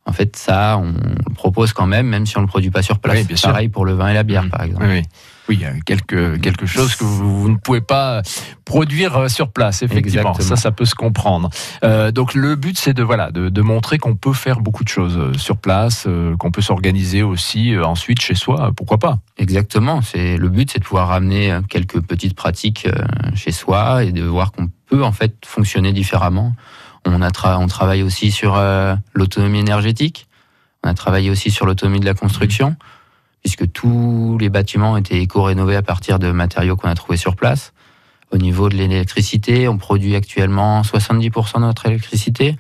En 0.06 0.12
fait, 0.12 0.36
ça, 0.36 0.78
on 0.78 0.94
le 0.94 1.34
propose 1.36 1.74
quand 1.74 1.86
même, 1.86 2.08
même 2.08 2.26
si 2.26 2.38
on 2.38 2.42
le 2.42 2.48
produit 2.48 2.72
pas 2.72 2.82
sur 2.82 3.00
place. 3.00 3.26
Oui, 3.30 3.36
Pareil 3.42 3.70
pour 3.70 3.86
le 3.86 3.94
vin 3.94 4.10
et 4.10 4.14
la 4.14 4.24
bière, 4.24 4.44
mmh. 4.44 4.50
par 4.50 4.64
exemple. 4.64 4.86
Oui, 4.88 5.04
oui, 5.50 5.56
il 5.56 5.62
y 5.62 5.66
a 5.66 5.74
quelque, 5.84 6.38
quelque 6.38 6.68
chose 6.68 6.96
que 6.96 7.04
vous, 7.04 7.50
ne 7.50 7.56
pouvez 7.56 7.82
pas 7.82 8.22
produire 8.66 9.18
euh, 9.18 9.28
sur 9.28 9.52
place, 9.52 9.82
effectivement. 9.82 10.36
Ça, 10.36 10.56
ça 10.56 10.72
peut 10.72 10.86
se 10.86 10.94
comprendre. 10.94 11.50
Euh, 11.84 12.12
donc 12.12 12.36
le 12.36 12.56
but, 12.56 12.78
c'est 12.78 12.94
de, 12.94 13.02
voilà, 13.02 13.32
de, 13.32 13.62
montrer 13.62 13.98
qu'on 13.98 14.16
peut 14.16 14.34
faire 14.34 14.62
beaucoup 14.62 14.84
de 14.84 14.90
choses 14.90 15.18
euh, 15.18 15.34
sur 15.34 15.58
place, 15.58 16.08
qu'on 16.38 16.52
peut 16.52 16.62
s'organiser 16.62 17.24
aussi 17.24 17.76
ensuite 17.78 18.22
chez 18.22 18.36
soi, 18.36 18.72
pourquoi 18.76 19.00
pas 19.00 19.20
Exactement. 19.38 20.02
C'est 20.02 20.38
le 20.38 20.50
but, 20.50 20.72
c'est 20.72 20.80
de 20.80 20.86
pouvoir 20.86 21.08
ramener 21.08 21.60
quelques 21.68 22.00
petites 22.00 22.36
pratiques 22.36 22.88
chez 23.36 23.52
soi 23.52 24.04
et 24.04 24.12
de 24.12 24.24
voir 24.24 24.52
qu'on 24.52 24.70
peut 24.88 25.04
en 25.04 25.12
fait 25.12 25.36
fonctionner 25.46 25.94
différemment. 25.94 26.54
On, 27.06 27.22
a 27.22 27.58
on 27.58 27.68
travaille 27.68 28.04
aussi 28.04 28.32
sur 28.32 28.62
l'autonomie 29.14 29.60
énergétique. 29.60 30.28
On 30.84 30.90
a 30.90 30.94
travaillé 30.94 31.30
aussi 31.30 31.52
sur 31.52 31.66
l'autonomie 31.66 32.00
de 32.00 32.06
la 32.06 32.14
construction 32.14 32.76
puisque 33.42 33.72
tous 33.72 34.38
les 34.40 34.50
bâtiments 34.50 34.98
étaient 34.98 35.22
éco-rénovés 35.22 35.76
à 35.76 35.82
partir 35.82 36.20
de 36.20 36.32
matériaux 36.32 36.76
qu'on 36.76 36.90
a 36.90 36.96
trouvés 36.96 37.18
sur 37.18 37.36
place. 37.36 37.74
Au 38.32 38.38
niveau 38.38 38.70
de 38.70 38.76
l'électricité, 38.76 39.68
on 39.68 39.78
produit 39.78 40.16
actuellement 40.16 40.82
70% 40.82 41.56
de 41.56 41.62
notre 41.62 41.88
électricité. 41.88 42.58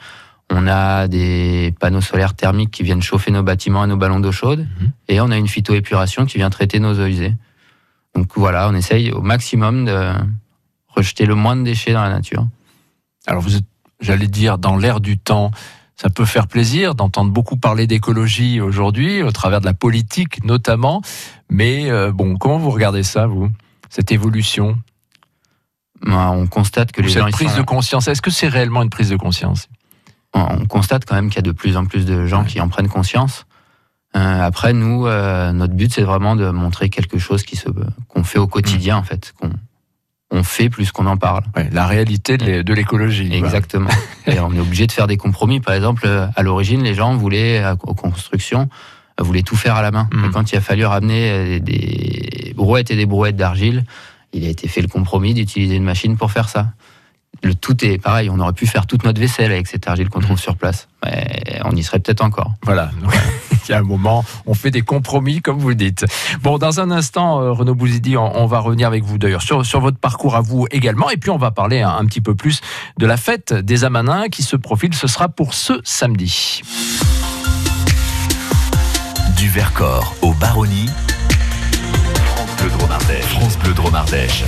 On 0.49 0.67
a 0.67 1.07
des 1.07 1.75
panneaux 1.79 2.01
solaires 2.01 2.33
thermiques 2.33 2.71
qui 2.71 2.83
viennent 2.83 3.03
chauffer 3.03 3.29
nos 3.29 3.43
bâtiments 3.43 3.83
et 3.83 3.87
nos 3.87 3.97
ballons 3.97 4.19
d'eau 4.19 4.31
chaude. 4.31 4.61
Mhm. 4.61 4.91
Et 5.09 5.21
on 5.21 5.29
a 5.29 5.37
une 5.37 5.47
phytoépuration 5.47 6.25
qui 6.25 6.37
vient 6.37 6.49
traiter 6.49 6.79
nos 6.79 6.99
eaux 6.99 7.05
usées. 7.05 7.35
Donc 8.15 8.31
voilà, 8.35 8.67
on 8.69 8.73
essaye 8.73 9.11
au 9.11 9.21
maximum 9.21 9.85
de 9.85 10.11
rejeter 10.87 11.27
le 11.27 11.35
moins 11.35 11.55
de 11.55 11.63
déchets 11.63 11.93
dans 11.93 12.01
la 12.01 12.09
nature. 12.09 12.47
Alors 13.27 13.43
vous 13.43 13.55
êtes, 13.55 13.65
j'allais 13.99 14.27
dire, 14.27 14.57
dans 14.57 14.77
l'air 14.77 14.99
du 14.99 15.17
temps 15.17 15.51
ça 15.99 16.09
peut 16.09 16.23
faire 16.23 16.47
plaisir 16.47 16.95
d'entendre 16.95 17.29
beaucoup 17.29 17.57
parler 17.57 17.85
d'écologie 17.85 18.61
aujourd'hui, 18.61 19.21
au 19.21 19.33
travers 19.33 19.59
de 19.59 19.65
la 19.65 19.73
politique 19.73 20.41
notamment. 20.45 21.01
Mais 21.49 21.91
euh, 21.91 22.13
bon, 22.13 22.37
comment 22.37 22.57
vous 22.57 22.69
regardez 22.71 23.03
ça, 23.03 23.27
vous, 23.27 23.49
cette 23.89 24.13
évolution? 24.13 24.77
Bah, 26.01 26.31
On 26.31 26.47
constate 26.47 26.93
que 26.93 27.01
les 27.01 27.09
cette 27.09 27.29
prise 27.31 27.53
de 27.53 27.61
conscience, 27.63 28.07
est-ce 28.07 28.21
que 28.21 28.31
c'est 28.31 28.47
réellement 28.47 28.81
une 28.81 28.89
prise 28.89 29.09
de 29.09 29.17
conscience? 29.17 29.67
On 30.33 30.65
constate 30.67 31.03
quand 31.03 31.15
même 31.15 31.29
qu'il 31.29 31.37
y 31.37 31.39
a 31.39 31.41
de 31.41 31.51
plus 31.51 31.75
en 31.75 31.85
plus 31.85 32.05
de 32.05 32.25
gens 32.27 32.45
qui 32.45 32.61
en 32.61 32.69
prennent 32.69 32.87
conscience. 32.87 33.45
Euh, 34.15 34.41
après, 34.41 34.71
nous, 34.71 35.05
euh, 35.05 35.51
notre 35.51 35.73
but, 35.73 35.93
c'est 35.93 36.03
vraiment 36.03 36.37
de 36.37 36.49
montrer 36.49 36.89
quelque 36.89 37.19
chose 37.19 37.43
qui 37.43 37.57
se 37.57 37.67
qu'on 38.07 38.23
fait 38.23 38.39
au 38.39 38.47
quotidien, 38.47 38.95
mmh. 38.95 38.99
en 38.99 39.03
fait, 39.03 39.33
qu'on 39.37 39.51
on 40.31 40.43
fait 40.43 40.69
plus 40.69 40.91
qu'on 40.91 41.07
en 41.07 41.17
parle. 41.17 41.43
la 41.71 41.87
réalité 41.87 42.37
de 42.37 42.73
l'écologie. 42.73 43.33
Exactement. 43.33 43.89
et 44.27 44.39
on 44.39 44.53
est 44.53 44.59
obligé 44.59 44.87
de 44.87 44.91
faire 44.91 45.07
des 45.07 45.17
compromis. 45.17 45.59
Par 45.59 45.73
exemple, 45.73 46.07
à 46.07 46.43
l'origine, 46.43 46.83
les 46.83 46.93
gens 46.93 47.15
voulaient, 47.15 47.63
aux 47.83 47.95
constructions, 47.95 48.69
voulaient 49.23 49.43
tout 49.43 49.55
faire 49.55 49.75
à 49.75 49.81
la 49.81 49.91
main. 49.91 50.07
Mm. 50.11 50.31
quand 50.31 50.51
il 50.51 50.57
a 50.57 50.61
fallu 50.61 50.85
ramener 50.85 51.31
euh, 51.31 51.59
des 51.59 52.53
brouettes 52.55 52.91
et 52.91 52.95
des 52.95 53.05
brouettes 53.05 53.35
d'argile, 53.35 53.83
il 54.33 54.45
a 54.45 54.49
été 54.49 54.67
fait 54.67 54.81
le 54.81 54.87
compromis 54.87 55.33
d'utiliser 55.33 55.75
une 55.75 55.83
machine 55.83 56.17
pour 56.17 56.31
faire 56.31 56.49
ça. 56.49 56.67
Le 57.43 57.55
tout 57.55 57.85
est 57.85 57.97
pareil, 57.97 58.29
on 58.29 58.39
aurait 58.39 58.53
pu 58.53 58.67
faire 58.67 58.85
toute 58.85 59.05
notre 59.05 59.19
vaisselle 59.19 59.51
avec 59.51 59.67
cette 59.67 59.87
argile 59.87 60.09
qu'on 60.09 60.19
trouve 60.19 60.37
mm. 60.37 60.39
sur 60.39 60.55
place. 60.55 60.87
Mais 61.03 61.61
on 61.65 61.71
y 61.71 61.83
serait 61.83 61.99
peut-être 61.99 62.21
encore. 62.21 62.53
Voilà. 62.63 62.91
il 63.67 63.71
y 63.71 63.75
a 63.75 63.79
un 63.79 63.83
moment, 63.83 64.23
on 64.45 64.53
fait 64.53 64.71
des 64.71 64.81
compromis, 64.81 65.41
comme 65.41 65.57
vous 65.57 65.73
dites. 65.73 66.05
Bon, 66.41 66.57
dans 66.57 66.79
un 66.79 66.91
instant, 66.91 67.41
euh, 67.41 67.51
Renaud 67.51 67.75
Bouzidi, 67.75 68.17
on, 68.17 68.45
va 68.45 68.59
revenir 68.59 68.87
avec 68.87 69.03
vous 69.03 69.17
d'ailleurs 69.17 69.41
sur, 69.41 69.65
sur 69.65 69.79
votre 69.79 69.97
parcours 69.97 70.35
à 70.35 70.41
vous 70.41 70.67
également. 70.71 71.09
Et 71.09 71.17
puis, 71.17 71.29
on 71.29 71.37
va 71.37 71.51
parler 71.51 71.81
un, 71.81 72.05
petit 72.05 72.21
peu 72.21 72.35
plus 72.35 72.61
de 72.97 73.05
la 73.05 73.17
fête 73.17 73.53
des 73.53 73.83
Amanins 73.83 74.29
qui 74.29 74.43
se 74.43 74.55
profile. 74.55 74.93
Ce 74.93 75.07
sera 75.07 75.29
pour 75.29 75.53
ce 75.53 75.73
samedi. 75.83 76.61
Du 79.37 79.49
Vercors 79.49 80.15
au 80.21 80.33
Baronnie. 80.33 80.89
France 82.25 82.49
Bleu 82.57 82.69
Dromardèche. 82.69 83.25
France 83.25 83.57
Bleu 83.59 83.73
Dromardèche. 83.73 84.43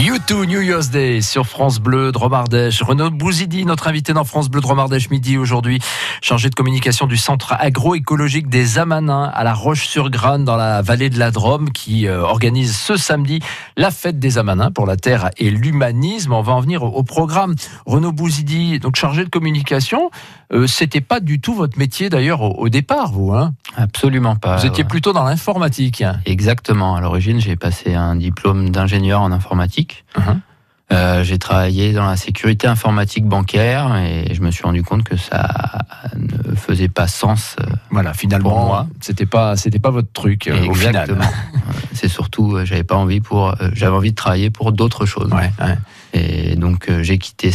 YouTube 0.00 0.46
New 0.46 0.60
Year's 0.60 0.90
Day 0.90 1.20
sur 1.22 1.46
France 1.46 1.80
Bleu 1.80 2.12
Dromardèche. 2.12 2.82
Renaud 2.82 3.10
Bouzidi, 3.10 3.64
notre 3.64 3.88
invité 3.88 4.12
dans 4.12 4.22
France 4.22 4.48
Bleu 4.48 4.60
Dromardèche 4.60 5.10
midi 5.10 5.36
aujourd'hui, 5.36 5.80
chargé 6.22 6.50
de 6.50 6.54
communication 6.54 7.08
du 7.08 7.16
centre 7.16 7.54
agroécologique 7.58 8.48
des 8.48 8.78
Amanins 8.78 9.24
à 9.24 9.42
la 9.42 9.54
Roche-sur-Grane 9.54 10.44
dans 10.44 10.54
la 10.54 10.82
vallée 10.82 11.10
de 11.10 11.18
la 11.18 11.32
Drôme 11.32 11.70
qui 11.70 12.06
euh, 12.06 12.20
organise 12.20 12.76
ce 12.76 12.96
samedi 12.96 13.40
la 13.76 13.90
fête 13.90 14.20
des 14.20 14.38
Amanins 14.38 14.70
pour 14.70 14.86
la 14.86 14.96
terre 14.96 15.30
et 15.36 15.50
l'humanisme. 15.50 16.32
On 16.32 16.42
va 16.42 16.52
en 16.52 16.60
venir 16.60 16.84
au, 16.84 17.02
programme. 17.02 17.56
Renaud 17.84 18.12
Bouzidi, 18.12 18.78
donc 18.78 18.94
chargé 18.94 19.24
de 19.24 19.30
communication, 19.30 20.10
euh, 20.52 20.68
c'était 20.68 21.00
pas 21.00 21.18
du 21.18 21.40
tout 21.40 21.54
votre 21.54 21.76
métier 21.76 22.08
d'ailleurs 22.08 22.42
au, 22.42 22.68
départ, 22.68 23.10
vous. 23.10 23.32
Hein? 23.32 23.52
Absolument 23.76 24.36
pas. 24.36 24.58
Vous 24.58 24.66
étiez 24.66 24.84
plutôt 24.84 25.12
dans 25.12 25.24
l'informatique. 25.24 26.04
Exactement. 26.24 26.94
À 26.94 27.00
l'origine, 27.00 27.40
j'ai 27.40 27.56
passé 27.56 27.94
un 27.94 28.14
diplôme 28.14 28.70
d'ingénieur 28.70 29.22
en 29.22 29.32
informatique. 29.32 29.87
Euh, 30.90 31.22
j'ai 31.22 31.38
travaillé 31.38 31.92
dans 31.92 32.06
la 32.06 32.16
sécurité 32.16 32.66
informatique 32.66 33.26
bancaire 33.26 33.94
et 33.96 34.32
je 34.34 34.40
me 34.40 34.50
suis 34.50 34.62
rendu 34.62 34.82
compte 34.82 35.04
que 35.04 35.18
ça 35.18 35.84
ne 36.16 36.54
faisait 36.54 36.88
pas 36.88 37.06
sens. 37.06 37.56
Euh, 37.60 37.64
voilà, 37.90 38.14
finalement, 38.14 38.86
c'était 39.00 39.26
pas, 39.26 39.56
c'était 39.56 39.80
pas 39.80 39.90
votre 39.90 40.10
truc. 40.12 40.46
Exactement. 40.46 41.24
C'est 41.92 42.08
surtout, 42.08 42.58
j'avais 42.64 42.84
pas 42.84 42.94
envie 42.94 43.20
pour, 43.20 43.54
j'avais 43.72 43.96
envie 43.96 44.12
de 44.12 44.16
travailler 44.16 44.50
pour 44.50 44.70
d'autres 44.72 45.04
choses. 45.04 45.32
Ouais, 45.32 45.50
Et 46.12 46.54
donc 46.54 46.88
j'ai 47.02 47.18
quitté 47.18 47.50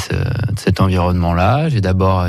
cet 0.58 0.82
environnement-là. 0.82 1.70
J'ai 1.70 1.80
d'abord 1.80 2.28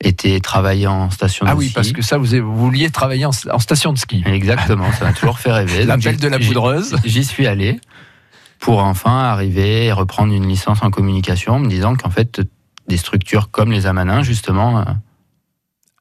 était 0.00 0.40
travailler 0.40 0.86
en 0.86 1.10
station 1.10 1.44
de 1.44 1.50
ski. 1.50 1.54
Ah 1.54 1.58
oui, 1.58 1.72
parce 1.74 1.92
que 1.92 2.02
ça, 2.02 2.18
vous, 2.18 2.26
vouliez 2.54 2.90
travailler 2.90 3.26
en, 3.26 3.32
station 3.32 3.92
de 3.92 3.98
ski. 3.98 4.22
Exactement, 4.26 4.90
ça 4.92 5.06
m'a 5.06 5.12
toujours 5.12 5.38
fait 5.38 5.52
rêver. 5.52 5.84
L'appel 5.86 6.16
de 6.16 6.28
la 6.28 6.38
poudreuse. 6.38 6.96
J'y 7.04 7.24
suis 7.24 7.46
allé 7.46 7.80
pour 8.58 8.82
enfin 8.82 9.18
arriver 9.18 9.86
et 9.86 9.92
reprendre 9.92 10.32
une 10.32 10.46
licence 10.46 10.82
en 10.82 10.90
communication, 10.90 11.58
me 11.58 11.68
disant 11.68 11.94
qu'en 11.94 12.10
fait, 12.10 12.40
des 12.88 12.96
structures 12.96 13.50
comme 13.50 13.72
les 13.72 13.86
Amanins, 13.86 14.22
justement, 14.22 14.78
euh, 14.78 14.84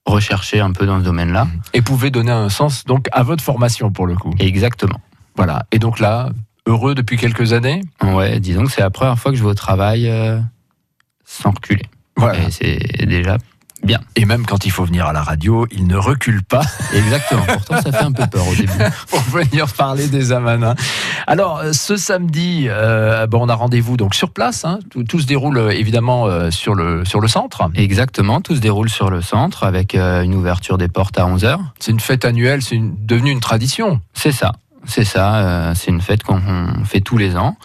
recherchaient 0.05 0.59
un 0.59 0.71
peu 0.71 0.85
dans 0.85 0.99
ce 0.99 1.03
domaine-là. 1.03 1.47
Et 1.73 1.81
pouvaient 1.81 2.11
donner 2.11 2.31
un 2.31 2.49
sens 2.49 2.85
donc 2.85 3.07
à 3.11 3.23
votre 3.23 3.43
formation 3.43 3.91
pour 3.91 4.07
le 4.07 4.15
coup. 4.15 4.33
Exactement. 4.39 4.99
Voilà. 5.35 5.65
Et 5.71 5.79
donc 5.79 5.99
là, 5.99 6.29
heureux 6.65 6.95
depuis 6.95 7.17
quelques 7.17 7.53
années 7.53 7.81
Ouais, 8.03 8.39
disons 8.39 8.65
que 8.65 8.71
c'est 8.71 8.81
la 8.81 8.89
première 8.89 9.19
fois 9.19 9.31
que 9.31 9.37
je 9.37 9.43
vais 9.43 9.49
au 9.49 9.55
travail 9.55 10.09
euh, 10.09 10.39
sans 11.25 11.51
reculer. 11.51 11.85
Voilà. 12.17 12.39
Et 12.47 12.51
c'est 12.51 13.05
déjà 13.05 13.37
Bien. 13.85 13.99
Et 14.15 14.25
même 14.25 14.47
quand 14.47 14.65
il 14.65 14.71
faut 14.71 14.83
venir 14.83 15.05
à 15.05 15.13
la 15.13 15.21
radio, 15.21 15.67
il 15.71 15.85
ne 15.85 15.95
recule 15.95 16.41
pas. 16.43 16.63
Exactement. 16.93 17.43
Pourtant, 17.47 17.81
ça 17.81 17.91
fait 17.91 18.03
un 18.03 18.11
peu 18.11 18.25
peur 18.25 18.47
au 18.47 18.55
début. 18.55 18.71
Pour 19.09 19.19
venir 19.19 19.71
parler 19.73 20.07
des 20.07 20.31
Amanins. 20.31 20.73
Alors, 21.27 21.59
euh, 21.59 21.71
ce 21.71 21.95
samedi, 21.95 22.65
euh, 22.67 23.27
bon, 23.27 23.45
on 23.45 23.49
a 23.49 23.53
rendez-vous 23.53 23.95
donc 23.95 24.15
sur 24.15 24.31
place. 24.31 24.65
Hein. 24.65 24.79
Tout, 25.07 25.19
se 25.19 25.27
déroule 25.27 25.57
euh, 25.59 25.69
évidemment 25.69 26.49
sur, 26.49 26.73
le, 26.73 27.05
sur 27.05 27.19
le 27.19 27.27
centre. 27.27 27.69
Exactement. 27.75 28.41
Tout 28.41 28.55
se 28.55 28.61
déroule 28.61 28.89
sur 28.89 29.11
le 29.11 29.21
centre 29.21 29.63
avec 29.63 29.95
une 29.95 30.33
ouverture 30.33 30.79
des 30.79 30.87
portes 30.87 31.19
à 31.19 31.25
11h. 31.25 31.59
C'est 31.79 31.91
une 31.91 31.99
fête 31.99 32.25
annuelle, 32.25 32.63
c'est 32.63 32.79
devenu 32.81 33.29
une 33.29 33.39
tradition. 33.39 34.01
C'est 34.13 34.31
ça. 34.31 34.53
C'est 34.85 35.03
ça. 35.03 35.73
c'est 35.75 35.91
une 35.91 36.01
fête 36.01 36.23
qu'on 36.23 36.41
fait 36.85 37.01
tous 37.01 37.17
les 37.17 37.37
ans. 37.37 37.55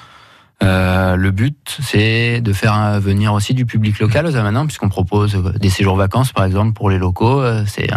Euh, 0.62 1.16
le 1.16 1.30
but, 1.30 1.78
c'est 1.80 2.40
de 2.40 2.52
faire 2.52 3.00
venir 3.00 3.32
aussi 3.32 3.54
du 3.54 3.64
public 3.66 3.98
local 3.98 4.26
aux 4.26 4.36
Amanins, 4.36 4.66
puisqu'on 4.66 4.88
propose 4.88 5.34
des 5.58 5.70
séjours 5.70 5.96
vacances, 5.96 6.32
par 6.32 6.44
exemple, 6.44 6.72
pour 6.72 6.90
les 6.90 6.98
locaux. 6.98 7.40
Euh, 7.40 7.64
c'est 7.66 7.88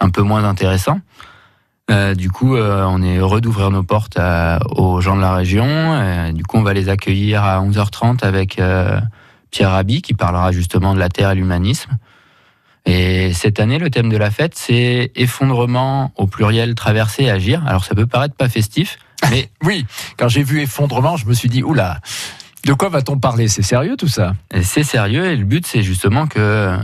un, 0.00 0.10
peu 0.10 0.22
moins 0.22 0.44
intéressant. 0.44 1.00
Euh, 1.90 2.14
du 2.14 2.30
coup, 2.30 2.56
on 2.56 3.02
est 3.02 3.16
heureux 3.18 3.40
d'ouvrir 3.40 3.70
nos 3.70 3.82
portes 3.82 4.18
aux 4.76 5.00
gens 5.00 5.16
de 5.16 5.20
la 5.20 5.34
région. 5.34 6.32
du 6.32 6.44
coup, 6.44 6.56
on 6.56 6.62
va 6.62 6.72
les 6.72 6.88
accueillir 6.88 7.44
à 7.44 7.60
11h30 7.60 8.24
avec 8.24 8.60
Pierre 9.50 9.70
Rabhi, 9.70 10.00
qui 10.00 10.14
parlera 10.14 10.52
justement 10.52 10.94
de 10.94 10.98
la 10.98 11.08
Terre 11.08 11.32
et 11.32 11.34
l'humanisme. 11.34 11.90
Et 12.86 13.32
cette 13.34 13.60
année, 13.60 13.78
le 13.78 13.90
thème 13.90 14.08
de 14.08 14.16
la 14.16 14.30
fête, 14.30 14.54
c'est 14.54 15.12
effondrement 15.14 16.12
au 16.16 16.26
pluriel, 16.26 16.74
traverser, 16.74 17.28
agir. 17.28 17.62
Alors, 17.66 17.84
ça 17.84 17.94
peut 17.94 18.06
paraître 18.06 18.34
pas 18.34 18.48
festif, 18.48 18.98
mais 19.28 19.50
oui, 19.64 19.86
quand 20.16 20.28
j'ai 20.28 20.42
vu 20.42 20.60
effondrement, 20.60 21.16
je 21.16 21.26
me 21.26 21.34
suis 21.34 21.48
dit, 21.48 21.62
oula, 21.62 22.00
de 22.64 22.72
quoi 22.72 22.88
va-t-on 22.88 23.18
parler? 23.18 23.48
C'est 23.48 23.62
sérieux 23.62 23.96
tout 23.96 24.08
ça? 24.08 24.34
C'est 24.62 24.84
sérieux 24.84 25.26
et 25.26 25.36
le 25.36 25.44
but, 25.44 25.66
c'est 25.66 25.82
justement 25.82 26.26
que 26.26 26.76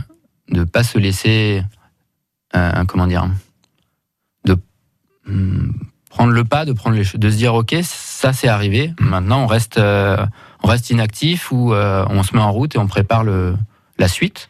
de 0.49 0.59
ne 0.59 0.63
pas 0.63 0.83
se 0.83 0.97
laisser, 0.97 1.63
euh, 2.55 2.85
comment 2.85 3.07
dire, 3.07 3.29
de 4.45 4.57
hmm, 5.27 5.71
prendre 6.09 6.31
le 6.31 6.43
pas, 6.43 6.65
de, 6.65 6.73
prendre 6.73 6.95
les, 6.95 7.03
de 7.03 7.29
se 7.29 7.35
dire, 7.35 7.53
ok, 7.53 7.75
ça 7.83 8.33
c'est 8.33 8.47
arrivé, 8.47 8.93
maintenant 8.99 9.43
on 9.43 9.47
reste, 9.47 9.77
euh, 9.77 10.25
on 10.63 10.67
reste 10.67 10.89
inactif 10.89 11.51
ou 11.51 11.73
euh, 11.73 12.05
on 12.09 12.23
se 12.23 12.35
met 12.35 12.41
en 12.41 12.51
route 12.51 12.75
et 12.75 12.79
on 12.79 12.87
prépare 12.87 13.23
le, 13.23 13.55
la 13.97 14.07
suite. 14.07 14.49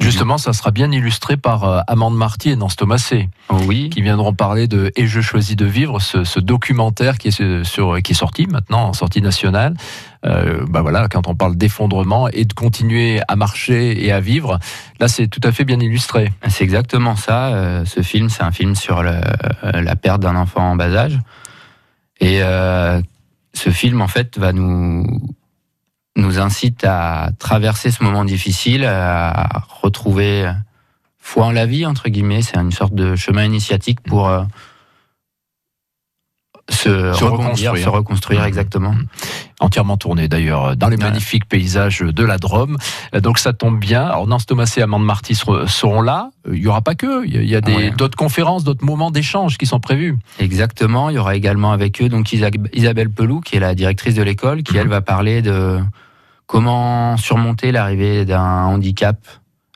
Justement, 0.00 0.36
ça 0.36 0.52
sera 0.52 0.70
bien 0.70 0.90
illustré 0.90 1.36
par 1.36 1.64
euh, 1.64 1.80
Amande 1.86 2.16
Marty 2.16 2.50
et 2.50 2.56
Nance 2.56 2.76
Thomasé, 2.76 3.28
oui. 3.50 3.88
qui 3.90 4.02
viendront 4.02 4.34
parler 4.34 4.66
de 4.66 4.90
Et 4.96 5.06
je 5.06 5.20
choisis 5.20 5.54
de 5.54 5.64
vivre, 5.64 6.00
ce, 6.00 6.40
documentaire 6.40 7.18
qui 7.18 7.28
est, 7.28 7.64
sur, 7.64 8.02
qui 8.02 8.12
est 8.12 8.16
sorti 8.16 8.46
maintenant, 8.46 8.88
en 8.88 8.92
sortie 8.92 9.22
nationale. 9.22 9.74
Euh, 10.24 10.64
bah 10.68 10.82
voilà, 10.82 11.08
quand 11.08 11.28
on 11.28 11.34
parle 11.34 11.56
d'effondrement 11.56 12.28
et 12.28 12.44
de 12.44 12.52
continuer 12.52 13.20
à 13.28 13.36
marcher 13.36 14.04
et 14.04 14.12
à 14.12 14.20
vivre, 14.20 14.58
là 15.00 15.08
c'est 15.08 15.26
tout 15.26 15.40
à 15.42 15.52
fait 15.52 15.64
bien 15.64 15.80
illustré. 15.80 16.32
C'est 16.48 16.64
exactement 16.64 17.16
ça. 17.16 17.48
Euh, 17.48 17.84
ce 17.84 18.02
film, 18.02 18.28
c'est 18.28 18.42
un 18.42 18.52
film 18.52 18.74
sur 18.74 19.02
la 19.02 19.96
perte 19.96 20.20
d'un 20.20 20.36
enfant 20.36 20.72
en 20.72 20.76
bas 20.76 20.94
âge. 20.94 21.18
Et 22.20 22.40
ce 23.54 23.70
film, 23.70 24.00
en 24.00 24.08
fait, 24.08 24.38
va 24.38 24.52
nous 24.52 25.04
nous 26.16 26.38
incite 26.38 26.84
à 26.84 27.30
traverser 27.38 27.90
ce 27.90 28.02
moment 28.02 28.24
difficile, 28.24 28.84
à 28.84 29.64
retrouver 29.68 30.52
foi 31.18 31.46
en 31.46 31.52
la 31.52 31.66
vie, 31.66 31.86
entre 31.86 32.08
guillemets. 32.08 32.42
C'est 32.42 32.58
une 32.58 32.72
sorte 32.72 32.94
de 32.94 33.16
chemin 33.16 33.44
initiatique 33.44 34.00
pour 34.02 34.28
euh, 34.28 34.42
se, 36.72 37.24
reconstruire, 37.24 37.76
se 37.76 37.88
reconstruire 37.88 38.42
mmh. 38.42 38.46
exactement. 38.46 38.94
Entièrement 39.60 39.96
tourné 39.96 40.28
d'ailleurs 40.28 40.76
dans 40.76 40.88
les 40.88 40.96
magnifiques 40.96 41.46
paysages 41.46 42.00
de 42.00 42.24
la 42.24 42.38
Drôme. 42.38 42.78
Donc 43.14 43.38
ça 43.38 43.52
tombe 43.52 43.78
bien. 43.78 44.04
Alors 44.04 44.26
Nance 44.26 44.46
Thomas 44.46 44.72
et 44.76 44.82
Amande 44.82 45.04
Marty 45.04 45.34
seront 45.34 46.02
là. 46.02 46.30
Il 46.46 46.60
n'y 46.60 46.66
aura 46.66 46.82
pas 46.82 46.94
que. 46.94 47.26
Il 47.26 47.44
y 47.44 47.54
a 47.54 47.60
d'autres 47.60 48.16
conférences, 48.16 48.64
d'autres 48.64 48.84
moments 48.84 49.10
d'échange 49.10 49.58
qui 49.58 49.66
sont 49.66 49.80
prévus. 49.80 50.16
Exactement. 50.38 51.10
Il 51.10 51.16
y 51.16 51.18
aura 51.18 51.36
également 51.36 51.72
avec 51.72 52.02
eux 52.02 52.08
donc 52.08 52.32
Isabelle 52.32 53.10
Pelou, 53.10 53.40
qui 53.40 53.56
est 53.56 53.60
la 53.60 53.74
directrice 53.74 54.14
de 54.14 54.22
l'école, 54.22 54.62
qui 54.62 54.74
mmh. 54.74 54.78
elle 54.78 54.88
va 54.88 55.00
parler 55.00 55.42
de 55.42 55.78
comment 56.46 57.16
surmonter 57.16 57.72
l'arrivée 57.72 58.24
d'un 58.24 58.64
handicap 58.64 59.16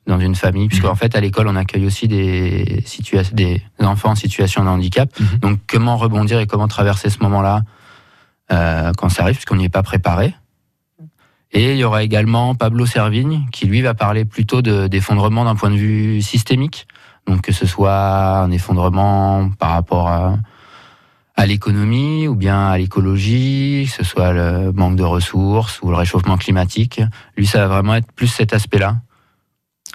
dans 0.07 0.21
une 0.21 0.35
famille, 0.35 0.69
puisqu'en 0.69 0.91
mhm. 0.91 0.97
fait 0.97 1.17
à 1.17 1.21
l'école 1.21 1.49
on 1.49 1.57
accueille 1.57 1.87
aussi 1.87 2.09
des, 2.09 2.85
des 3.33 3.63
enfants 3.81 4.11
en 4.11 4.15
situation 4.15 4.65
de 4.65 4.69
handicap. 4.69 5.09
Mhm. 5.19 5.39
Donc 5.39 5.59
comment 5.67 5.97
rebondir 5.97 6.41
et 6.41 6.47
comment 6.47 6.69
traverser 6.69 7.11
ce 7.11 7.19
moment-là 7.23 7.63
euh, 8.53 8.93
quand 8.97 9.09
ça 9.09 9.23
arrive, 9.23 9.37
puisqu'on 9.37 9.57
n'y 9.57 9.65
est 9.65 9.69
pas 9.69 9.83
préparé. 9.83 10.35
Et 11.53 11.73
il 11.73 11.79
y 11.79 11.85
aura 11.85 12.03
également 12.03 12.55
Pablo 12.55 12.87
Servigne 12.87 13.47
qui 13.53 13.67
lui 13.67 13.81
va 13.81 13.95
parler 13.95 14.25
plutôt 14.25 14.63
d'effondrement 14.63 15.45
d'un 15.45 15.55
point 15.55 15.71
de 15.71 15.77
vue 15.77 16.21
systémique, 16.21 16.87
donc 17.27 17.43
que 17.43 17.53
ce 17.53 17.67
soit 17.67 18.41
un 18.41 18.51
effondrement 18.51 19.51
par 19.59 19.71
rapport 19.71 20.09
à 20.09 20.37
à 21.37 21.45
l'économie 21.45 22.27
ou 22.29 22.35
bien 22.35 22.69
à 22.69 22.79
l'écologie, 22.79 23.85
que 23.87 23.93
ce 23.93 24.05
soit 24.05 24.33
le 24.33 24.73
manque 24.73 24.97
de 24.97 25.03
ressources 25.03 25.81
ou 25.83 25.91
le 25.91 25.97
réchauffement 25.97 26.39
climatique. 26.39 27.03
Lui, 27.37 27.47
ça 27.47 27.59
va 27.59 27.69
vraiment 27.69 27.95
être 27.95 28.11
plus 28.13 28.27
cet 28.27 28.55
aspect-là. 28.55 28.97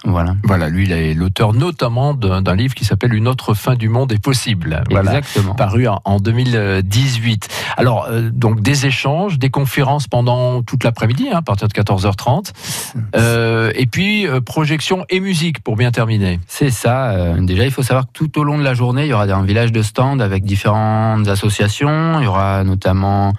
Voilà. 0.04 0.34
Voilà, 0.42 0.68
lui, 0.68 0.84
il 0.84 0.92
est 0.92 1.14
l'auteur 1.14 1.52
notamment 1.52 2.14
d'un 2.14 2.56
livre 2.56 2.74
qui 2.74 2.84
s'appelle 2.84 3.14
Une 3.14 3.28
autre 3.28 3.54
fin 3.54 3.76
du 3.76 3.88
monde 3.88 4.12
est 4.12 4.22
possible. 4.22 4.82
Exactement. 4.90 5.54
Paru 5.54 5.86
en 5.86 6.18
2018. 6.18 7.48
Alors, 7.76 8.06
euh, 8.10 8.30
donc 8.32 8.60
des 8.60 8.86
échanges, 8.86 9.38
des 9.38 9.50
conférences 9.50 10.08
pendant 10.08 10.62
toute 10.62 10.82
l'après-midi, 10.82 11.28
hein, 11.32 11.38
à 11.38 11.42
partir 11.42 11.68
de 11.68 11.72
14h30. 11.72 12.52
Euh, 13.14 13.70
et 13.74 13.86
puis, 13.86 14.26
euh, 14.26 14.40
projection 14.40 15.04
et 15.08 15.20
musique 15.20 15.62
pour 15.62 15.76
bien 15.76 15.92
terminer. 15.92 16.40
C'est 16.46 16.70
ça. 16.70 17.36
déjà, 17.38 17.64
il 17.64 17.70
faut 17.70 17.82
savoir 17.82 18.06
que 18.06 18.12
tout 18.12 18.38
au 18.40 18.44
long 18.44 18.58
de 18.58 18.64
la 18.64 18.74
journée, 18.74 19.04
il 19.04 19.08
y 19.08 19.12
aura 19.12 19.24
un 19.24 19.44
village 19.44 19.72
de 19.72 19.82
stand 19.82 20.20
avec 20.20 20.44
différentes 20.44 21.28
associations. 21.28 22.18
Il 22.18 22.24
y 22.24 22.26
aura 22.26 22.64
notamment 22.64 23.32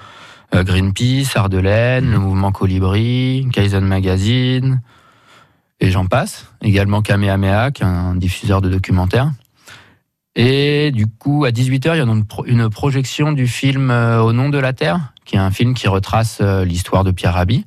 Greenpeace, 0.53 1.35
Ardelaine, 1.35 2.11
le 2.11 2.19
mouvement 2.19 2.51
Colibri, 2.51 3.47
Kaizen 3.51 3.85
Magazine 3.85 4.81
et 5.83 5.91
j'en 5.91 6.05
passe. 6.05 6.47
Également 6.61 7.01
Kamehameha, 7.01 7.71
qui 7.71 7.83
est 7.83 7.85
un 7.85 8.15
diffuseur 8.15 8.61
de 8.61 8.69
documentaires. 8.69 9.31
Et 10.35 10.91
du 10.91 11.07
coup, 11.07 11.43
à 11.45 11.51
18h, 11.51 11.93
il 11.93 11.97
y 11.97 12.49
a 12.49 12.51
une, 12.53 12.69
projection 12.69 13.33
du 13.33 13.47
film 13.47 13.91
euh, 13.91 14.21
Au 14.21 14.31
nom 14.31 14.49
de 14.49 14.57
la 14.57 14.71
Terre, 14.73 15.13
qui 15.25 15.35
est 15.35 15.39
un 15.39 15.51
film 15.51 15.73
qui 15.73 15.87
retrace 15.87 16.39
euh, 16.41 16.63
l'histoire 16.63 17.03
de 17.03 17.11
Pierre 17.11 17.33
Rabhi. 17.33 17.65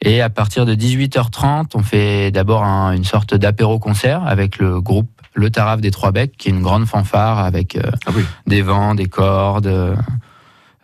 Et 0.00 0.22
à 0.22 0.30
partir 0.30 0.64
de 0.64 0.74
18h30, 0.74 1.72
on 1.74 1.82
fait 1.82 2.30
d'abord 2.30 2.64
une 2.64 3.04
sorte 3.04 3.34
d'apéro-concert 3.34 4.26
avec 4.26 4.58
le 4.58 4.80
groupe 4.80 5.10
Le 5.34 5.50
Taraf 5.50 5.80
des 5.80 5.90
Trois 5.90 6.12
Becs, 6.12 6.36
qui 6.36 6.48
est 6.48 6.52
une 6.52 6.62
grande 6.62 6.86
fanfare 6.86 7.38
avec 7.38 7.76
euh, 7.76 7.82
ah 8.06 8.10
des 8.46 8.62
vents, 8.62 8.94
des 8.94 9.06
cordes, 9.06 9.96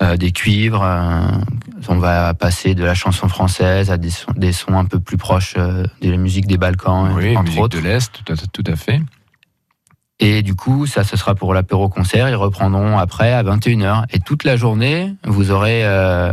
euh, 0.03 0.17
des 0.17 0.33
cuivres. 0.33 0.83
euh, 0.83 1.21
on 1.89 1.97
va 1.99 2.35
passer 2.35 2.75
de 2.75 2.85
la 2.85 2.95
chanson 2.95 3.29
française 3.29 3.91
à 3.91 3.97
des 3.97 4.11
sons, 4.11 4.33
des 4.37 4.53
sons 4.53 4.79
un 4.79 4.85
peu 4.85 5.01
plus 5.01 5.17
proches 5.17 5.55
euh, 5.59 5.85
de 6.03 6.11
la 6.11 6.17
musique 6.17 6.47
des 6.47 6.57
Balkans, 6.59 7.11
Oui, 7.15 7.37
entre 7.37 7.45
musique 7.45 7.61
autres. 7.63 7.77
de 7.79 7.83
l'Est, 7.83 8.13
tout 8.25 8.33
à, 8.33 8.37
tout 8.37 8.65
à 8.67 8.77
fait. 8.77 9.01
Et 10.23 10.43
du 10.43 10.55
coup, 10.55 10.87
ça, 10.87 11.03
ce 11.03 11.17
sera 11.17 11.35
pour 11.35 11.55
l'apéro-concert. 11.55 12.29
Ils 12.29 12.35
reprendront 12.37 12.99
après 12.99 13.33
à 13.33 13.43
21h. 13.43 14.05
Et 14.13 14.19
toute 14.21 14.45
la 14.45 14.57
journée, 14.57 15.15
vous 15.25 15.51
aurez 15.51 15.81
euh, 15.85 16.31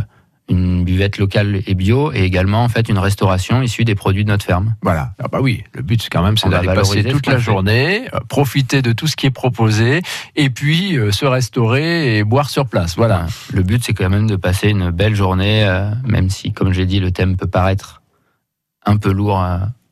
une 0.48 0.84
buvette 0.84 1.18
locale 1.18 1.62
et 1.66 1.74
bio 1.74 2.12
et 2.12 2.22
également 2.22 2.64
en 2.64 2.68
fait 2.68 2.88
une 2.88 2.98
restauration 2.98 3.62
issue 3.62 3.84
des 3.84 3.94
produits 3.94 4.24
de 4.24 4.30
notre 4.30 4.44
ferme. 4.44 4.74
Voilà. 4.82 5.12
Ah 5.22 5.28
bah 5.28 5.40
oui, 5.40 5.64
le 5.74 5.82
but 5.82 6.02
c'est 6.02 6.10
quand 6.10 6.22
même 6.22 6.36
c'est 6.36 6.48
d'aller 6.48 6.68
passer 6.68 7.04
toute 7.04 7.26
la 7.26 7.34
fait. 7.34 7.40
journée, 7.40 8.08
euh, 8.14 8.20
profiter 8.28 8.82
de 8.82 8.92
tout 8.92 9.06
ce 9.06 9.16
qui 9.16 9.26
est 9.26 9.30
proposé 9.30 10.02
et 10.36 10.50
puis 10.50 10.96
euh, 10.96 11.12
se 11.12 11.26
restaurer 11.26 12.18
et 12.18 12.24
boire 12.24 12.50
sur 12.50 12.66
place. 12.66 12.96
Voilà. 12.96 13.26
Le 13.52 13.62
but, 13.62 13.84
c'est 13.84 13.94
quand 13.94 14.08
même 14.08 14.26
de 14.26 14.36
passer 14.36 14.68
une 14.68 14.90
belle 14.90 15.14
journée, 15.14 15.64
euh, 15.66 15.90
même 16.06 16.30
si, 16.30 16.52
comme 16.52 16.72
j'ai 16.72 16.86
dit, 16.86 17.00
le 17.00 17.10
thème 17.10 17.36
peut 17.36 17.46
paraître 17.46 18.02
un 18.86 18.96
peu 18.96 19.12
lourd 19.12 19.44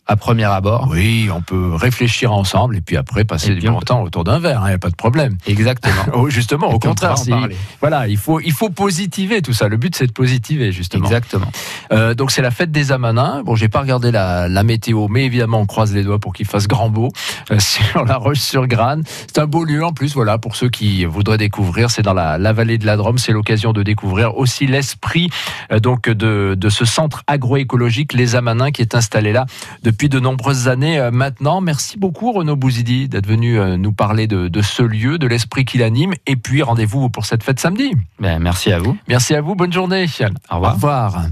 à 0.07 0.17
premier 0.17 0.45
abord. 0.45 0.89
Oui, 0.91 1.29
on 1.35 1.43
peut 1.43 1.75
réfléchir 1.75 2.33
ensemble 2.33 2.77
et 2.77 2.81
puis 2.81 2.97
après 2.97 3.25
passer 3.25 3.55
du 3.55 3.69
bon 3.69 3.81
temps 3.81 4.03
autour 4.03 4.25
d'un 4.25 4.39
verre, 4.39 4.63
il 4.65 4.69
n'y 4.69 4.75
a 4.75 4.79
pas 4.79 4.91
de 4.91 4.97
problème. 4.97 5.37
Exactement. 5.47 5.95
Oh, 6.13 6.31
justement, 6.31 6.73
au 6.73 6.79
contraire, 6.79 7.17
parler. 7.29 7.57
voilà, 7.81 8.09
il 8.09 8.17
faut, 8.17 8.41
il 8.41 8.53
faut 8.53 8.71
positiver 8.71 9.43
tout 9.43 9.53
ça. 9.53 9.69
Le 9.69 9.77
but, 9.77 9.95
c'est 9.95 10.07
de 10.07 10.13
positiver, 10.13 10.73
justement. 10.73 11.05
Exactement. 11.05 11.51
Euh, 11.93 12.15
donc, 12.15 12.31
c'est 12.31 12.43
la 12.43 12.51
fête 12.51 12.71
des 12.71 12.91
Amanins. 12.93 13.43
Bon, 13.43 13.55
j'ai 13.55 13.69
pas 13.69 13.81
regardé 13.81 14.11
la, 14.11 14.49
la 14.49 14.63
météo, 14.63 15.09
mais 15.09 15.25
évidemment, 15.27 15.61
on 15.61 15.67
croise 15.67 15.93
les 15.93 16.05
doigts 16.05 16.19
pour 16.19 16.33
qu'il 16.33 16.47
fasse 16.47 16.69
grand 16.69 16.89
beau 16.89 17.11
euh, 17.51 17.59
sur 17.59 18.05
la 18.05 18.17
Roche-sur-Grane. 18.17 19.03
C'est 19.27 19.39
un 19.39 19.47
beau 19.47 19.65
lieu 19.65 19.85
en 19.85 19.93
plus, 19.93 20.15
voilà, 20.15 20.39
pour 20.39 20.57
ceux 20.57 20.69
qui 20.69 21.05
voudraient 21.05 21.39
découvrir. 21.39 21.91
C'est 21.91 22.03
dans 22.03 22.15
la, 22.15 22.39
la 22.39 22.53
vallée 22.53 22.79
de 22.79 22.87
la 22.87 22.97
Drôme. 22.97 23.19
C'est 23.19 23.33
l'occasion 23.33 23.73
de 23.73 23.83
découvrir 23.83 24.39
aussi 24.39 24.67
l'esprit 24.67 25.29
euh, 25.73 25.81
donc 25.81 26.09
de, 26.09 26.55
de 26.57 26.69
ce 26.69 26.85
centre 26.85 27.25
agroécologique, 27.27 28.13
les 28.13 28.37
Amanins, 28.37 28.71
qui 28.71 28.81
est 28.81 28.95
installé 28.95 29.33
là 29.33 29.45
depuis 29.83 29.96
de 30.05 30.21
nombreuses 30.21 30.69
années 30.69 30.99
euh, 30.99 31.11
maintenant. 31.11 31.61
Merci 31.61 31.99
beaucoup, 31.99 32.33
Renaud 32.33 32.57
Bouzidi, 32.57 33.09
d'être 33.09 33.27
venu 33.27 33.59
euh, 33.59 33.77
nous 33.77 33.93
parler 33.93 34.27
de, 34.27 34.49
de 34.49 34.63
ce 34.63 34.83
lieu, 34.83 35.19
de 35.19 35.27
l'esprit 35.27 35.65
qui 35.65 35.79
l'anime. 35.79 36.13
Et 36.27 36.37
puis, 36.37 36.63
rendez-vous 36.63 37.09
pour 37.09 37.25
cette 37.25 37.43
fête 37.43 37.59
samedi. 37.59 37.93
Ben, 38.21 38.39
merci 38.39 38.73
à 38.73 38.79
vous. 38.79 38.97
Merci 39.09 39.35
à 39.35 39.41
vous. 39.41 39.55
Bonne 39.55 39.73
journée. 39.73 40.07
Au 40.51 40.57
revoir. 40.57 40.73
Au 40.73 40.75
revoir. 40.75 41.27